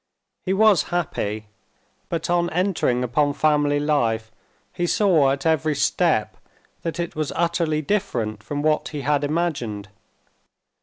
He 0.43 0.51
was 0.51 0.85
happy; 0.89 1.45
but 2.09 2.27
on 2.27 2.49
entering 2.49 3.03
upon 3.03 3.33
family 3.33 3.79
life 3.79 4.31
he 4.73 4.87
saw 4.87 5.29
at 5.29 5.45
every 5.45 5.75
step 5.75 6.37
that 6.81 6.99
it 6.99 7.15
was 7.15 7.31
utterly 7.35 7.83
different 7.83 8.41
from 8.41 8.63
what 8.63 8.87
he 8.87 9.01
had 9.01 9.23
imagined. 9.23 9.89